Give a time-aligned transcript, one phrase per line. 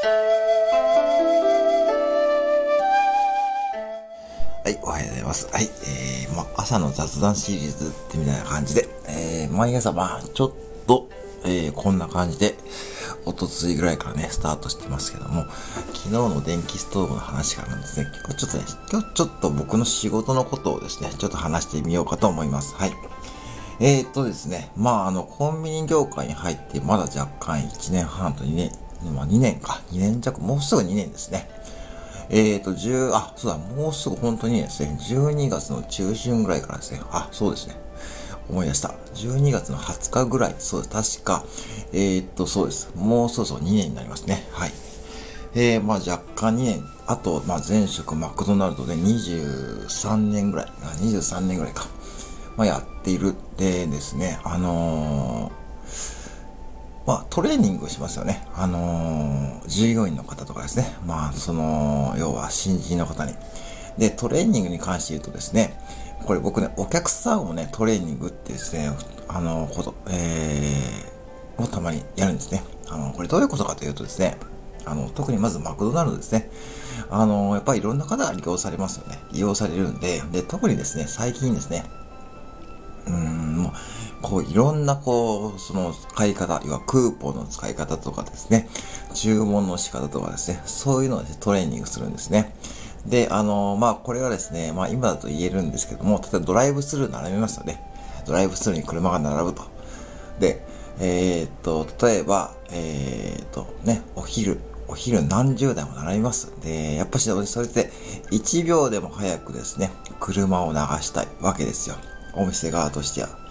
[0.00, 0.06] は
[4.70, 5.48] い、おはようございます。
[5.52, 10.52] はい、えー、ま、朝の雑談シリーズってみたいな感じで、えー、毎朝まあ、ちょっ
[10.86, 11.08] と、
[11.44, 12.54] えー、こんな感じで、
[13.24, 15.46] おとついぐらいからね、スタートしてますけども、
[15.94, 22.76] 昨日の電気ストーブの話からですね、結構ちょっとね、今日ちょっと僕の仕事のことをですね、ちょっと話してみようかと思います。
[22.76, 22.92] はい。
[23.80, 28.70] えー、っとですね、まあ、あの、コンビニ業界に入ってまだ若干1年半と2年、
[29.04, 31.48] まあ2年か、2年弱、もうすぐ2年ですね。
[32.30, 37.76] えっ、ー、と、10、あ、そうだ、もうすぐ本当にですね、12月の中旬ぐらいからですね、あ、そうですね、
[38.50, 38.94] 思い出した。
[39.14, 41.44] 12月の20日ぐらい、そうです、確か、
[41.92, 42.90] えっ、ー、と、そうです。
[42.94, 44.46] もうそろそろ2年になりますね。
[44.52, 44.72] はい。
[45.54, 51.86] えー、まあ若干2年、あと、まあ前職マクドナルドで23年ぐらい、あ23年ぐらいか、
[52.56, 56.17] まあやっているでですね、あのー
[57.08, 58.46] まあ、トレーニングしますよね。
[58.54, 60.94] あのー、従業員の方とかですね。
[61.06, 63.32] まあ、その、要は新人の方に。
[63.96, 65.80] で、トレーニングに関して言うとですね、
[66.26, 68.90] これ僕ね、お客さんをね、トレーニングってですね、
[69.26, 72.62] あの、こと、えー、をたまにやるんですね。
[72.90, 74.36] あの、これどういうことかというとですね、
[74.84, 76.50] あの、特にまずマクドナルドですね。
[77.08, 79.18] あの、やっぱりいろんな方が利用されますよね。
[79.32, 81.84] 利用されるんで、で、特にですね、最近ですね、
[83.06, 83.37] うん、
[84.22, 88.68] こういろんなこう、その使い方、要はクーポンの使い方とかですね、
[89.14, 92.54] 注文の仕方とかですね、そういうのを、トレーニングするんですね。
[93.06, 97.80] で、あの、まあ、これはですね、まあ、今だと言えるんですけども、例えばドライブスルー並びますよね。
[98.26, 99.62] ドライブスルーに車が並ぶと。
[100.40, 100.64] で、
[101.00, 106.52] えー、っと、例えば、えー、っと、ね、お昼、お昼何十台も並びます。
[106.62, 107.90] で、やっぱし、それって
[108.30, 111.96] 1秒でも早くですね、車を流したいわけですよ。
[112.34, 113.47] お店側としては。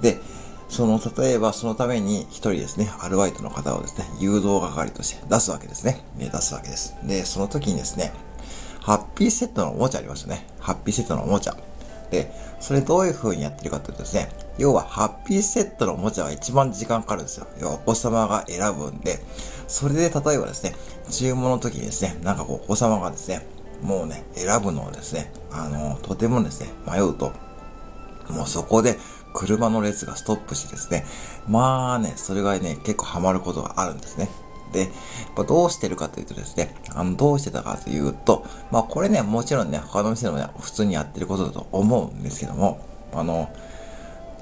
[0.00, 0.20] で、
[0.68, 6.04] その、例えばそのために一人ですね、アルバイトの方をですね、誘導係として出すわけですね。
[6.18, 6.94] 出すわけです。
[7.04, 8.12] で、その時にですね、
[8.80, 10.46] ハッピーセットのおもちゃありますよね。
[10.60, 11.56] ハッピーセットのおもちゃ。
[12.10, 17.46] で、それどういう風にやってるかというとですね、要はハッピーセットのおもちゃが一番時間かかるんですよ。
[17.60, 19.18] 要はお子様が選ぶんで、
[19.66, 20.74] それで例えばですね、
[21.10, 23.46] 注文の時にですね、なんかこうお子様がですね、
[23.82, 27.32] もうね、選ぶのをですね、あの、とてもですね、迷うと、
[28.30, 28.98] もうそこで
[29.38, 31.06] 車の列がストップしてですね、
[31.46, 34.28] まあね、それがね、結構ハマることがあるんですね。
[34.72, 34.90] で、やっ
[35.36, 42.80] ぱどうしてるかというとですね、あの、どうしてたかというと、まあこれね、もちろんね、他の店でもね、普通にやってることだと思うんですけども、
[43.14, 43.48] あの、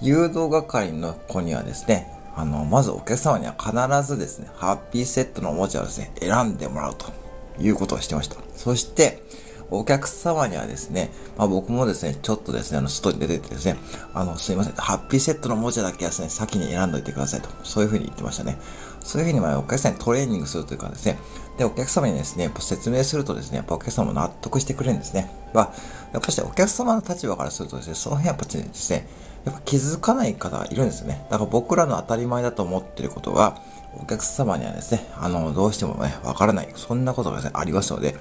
[0.00, 3.74] 誘導係の子にはですね、あの、まずお客様には必
[4.10, 7.12] ずですね、ハッピーセットのおもちゃをですね、選んでもらうと
[7.60, 8.36] いうことをしてました。
[8.54, 9.22] そして、
[9.70, 13.76] お客様にはですね、まあ僕もですね、ちょっとですね、あの、外に出ててですね、
[14.14, 17.48] あの、すいません、ハッピーセットのおもちゃだけはですね、先に選んどいてくださいと。
[17.64, 18.58] そういうふうに言ってましたね。
[19.00, 21.18] そういうふうにまあお客さんにトレーニングするというかですね、
[21.58, 25.30] で、お客様にですね、やっぱ説明するとですね、やっぱお客様も納得してくれるんですね。
[25.54, 25.72] まあ、
[26.12, 29.08] やっぱしお客様の立場からするとですね、その辺やっぱですね、
[29.44, 31.24] やっぱ気づかない方がいるんですよね。
[31.30, 33.60] だから僕らの当たり前だと思ってることは、
[33.98, 36.68] お客様にはですね、あの、どうしてもね、わからない。
[36.74, 38.16] そんなことがですね、ありますので、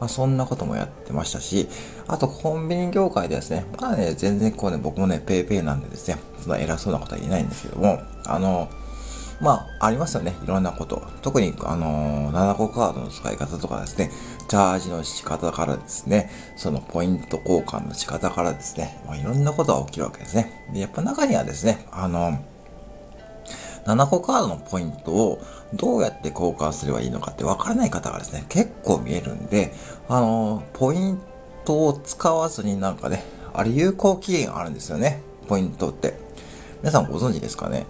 [0.00, 1.68] まあ、そんなこともやってましたし、
[2.08, 8.68] あとコンビニ業界でですね、まだね、全然こうね、僕もね、ペイペイなんでですね、そんな偉そうなことは言えないんですけども、あの、
[9.40, 10.36] まあ、ありますよね。
[10.44, 11.02] いろんなこと。
[11.22, 14.10] 特に、あのー、7個カードの使い方とかですね、
[14.48, 20.66] チャージの仕方からですね、そのポイント交換の仕方からですね、まあ、いろんなことが起きるわけですね。
[20.74, 22.38] で、やっぱ中にはですね、あの
[23.86, 25.42] 7個カードのポイントを
[25.74, 29.72] どうやって交換すればいいのかってわからない方がですね、結構見えるんで、
[30.08, 31.18] あの、ポイン
[31.64, 36.14] トを使わずになんかね、あれ有効期限あるんですよね、ポイントって。
[36.82, 37.86] 皆さんご存知ですかね？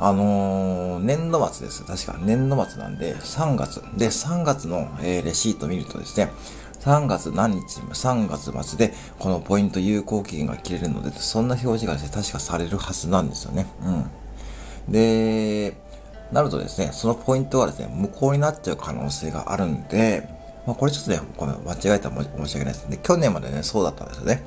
[0.00, 1.84] あのー、年度末です。
[1.84, 3.82] 確か年度末なんで、3月。
[3.96, 6.30] で、3月の、えー、レシート見るとですね、
[6.80, 13.66] 3月何日、3月末で、このポイント有効期限が切れるので、そんな表示がですね、確かされるはずなんですよね。
[13.84, 14.10] うん。
[14.88, 15.76] で、
[16.32, 20.28] なるとですね、そのポイントはですね、無効になっちゃう可能性があるんで、
[20.66, 22.98] まあこれちょっとね、この間違えたら申し訳ないですね。
[23.02, 24.44] 去年までね、そうだったんですよね。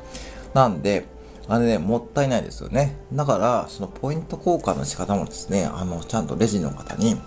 [0.53, 1.05] なんで、
[1.47, 2.95] あれね、もったいないですよね。
[3.11, 7.19] だから、そのポイント交換の仕方もですね、あの、ちゃんとレジの方に、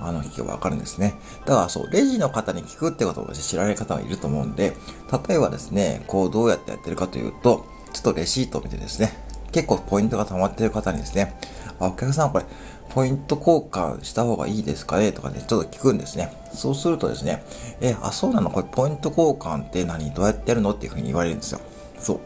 [0.00, 1.14] あの、聞けばわかるんですね。
[1.46, 4.74] だからそう、レジの方に聞くってことを知られる方はいると思うんで、
[5.28, 9.21] 例えばですね、こうどうやってやってるかというと、ちょっとレシートを見てですね、
[9.52, 11.34] 結構ポイントが溜まってる方にですね、
[11.78, 12.44] あ、お客さんこれ、
[12.88, 15.12] ポイント交換した方がいいですかね？
[15.12, 16.30] とかね、ちょっと聞くんですね。
[16.52, 17.42] そうするとですね、
[17.80, 18.50] え、あ、そうなの？
[18.50, 20.10] これポイント交換って何？
[20.12, 20.72] どうやってやるの？
[20.72, 21.60] っていうふうに言われるんですよ。
[21.98, 22.20] そう。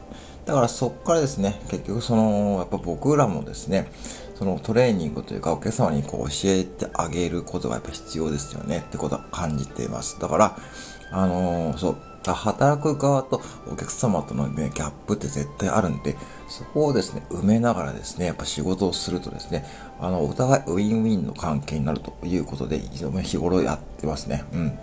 [0.45, 3.91] だからそっからですね、結局その、やっぱ僕らもですね、
[4.35, 8.79] そのトレーニングというか、お客様にこう教えてあげることがやっぱ必要ですよね？
[8.79, 10.19] ってことは感じています。
[10.21, 10.57] だから、
[11.13, 11.97] あのー、そう、
[12.35, 13.41] 働く側と
[13.71, 16.17] お客様との、ギャップって絶対あるんで、
[16.49, 19.65] そこをですね、埋めながらですね、やっぱ仕事をするとですね、
[20.01, 24.45] あの、お互いウィンウィンの関係になるということで、非常に日頃やってますね。
[24.53, 24.79] うん。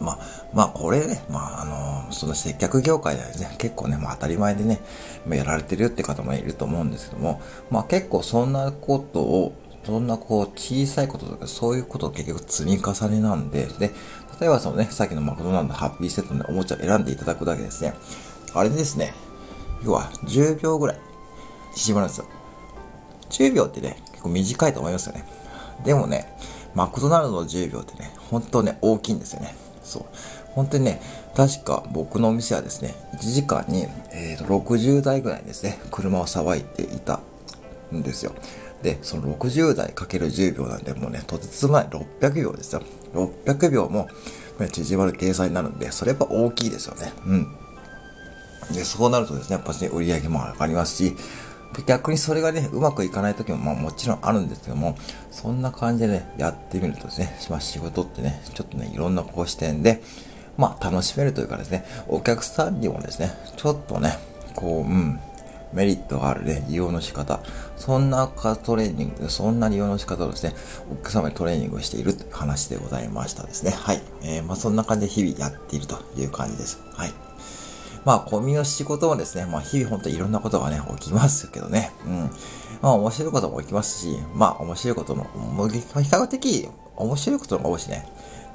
[0.00, 0.18] まあ、
[0.52, 4.80] まあ、これね、まあ、あの、その接客業界ではね、結構ね、まあ当たり前でね、
[5.28, 7.40] やられてるよって方もいると思うんですけども、
[7.70, 9.54] まあ結構そんなことを、
[9.84, 13.90] そんなこう小さいこととかそういうことを結局積み重ねなんで、で、
[14.40, 17.94] 例えばそのね、さっきのマクドナルドハッピーセットのおもちゃを選んでいただくだけですね。
[18.54, 19.12] あれですね、
[19.84, 20.98] 要は10秒ぐらい
[21.74, 22.26] 縮まるんですよ。
[23.30, 25.24] 10秒ってね、結構短いと思いますよね。
[25.84, 26.36] でもね、
[26.74, 29.54] マクドナルドの10秒ってね、本当ね、大きいんですよね。
[29.82, 30.04] そう。
[30.54, 31.00] 本当にね、
[31.36, 37.20] 確か僕のお店はですね、1時間に、えー、と60台ぐらいですね、車をさばいていた
[37.94, 38.34] んですよ。
[38.82, 42.82] で、その60台かける10秒なんで、もうね、とてつもない600秒ですよ。
[43.12, 44.08] 600秒も
[44.70, 47.12] 縮まる計算になるんで、それやっぱ大きいですよね。
[47.26, 47.46] うん。
[48.72, 51.16] で、そうなるとですね、やっぱね、売り上げも上がりますし、
[51.86, 54.96] 逆にそれがね、うまくいかない時も、まあもちろんあるんですけども、
[55.30, 60.02] そんな感じでね、やってみるとですね、まあ仕事ってね、ちょっとね、いろんなこう視点で、
[60.56, 64.18] まあ楽しめるというかですね、お客さんにもですね、ちょっとね、
[64.54, 65.20] こう、うん、
[65.72, 67.40] メリットがあるね、利用の仕方。
[67.76, 70.54] そんなトレーニング、そんな利用の仕方をですね、
[70.90, 73.72] お客様にトレーニングをしているという話でございましたですね。
[73.72, 74.02] はい。
[74.22, 76.80] えー、まあそんな感じで日々やっているという感じです。
[76.94, 77.12] はい。
[78.04, 81.92] まあ、コンビニの仕事もですね、まあ、日々本当にいろんなことがね、起きますけどね。
[82.06, 82.30] うん。
[82.80, 88.06] まあ、面白いことも起きますし、まあ、面白いことも、比較的面白いことが多いしね。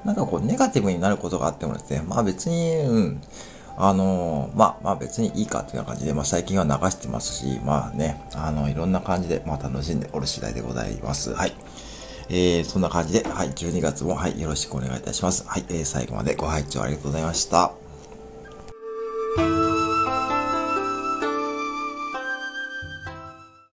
[0.06, 3.22] なんかこう、ネガティブになることがあってもですね、まあ別に、うん。
[3.78, 11.34] あのー、まあ、まあ別にいいかっていうような感じで、まあ最近は流してますし、まあね、あの、いろんな感じで、まあ楽しんでおる次第でございます。
[11.34, 11.54] はい。
[12.30, 15.46] えー、そんな感じで、はい、12月も、はい、よろしくお願いいたします。
[15.48, 17.83] はい、えー、最後までご拝聴ありがとうございました。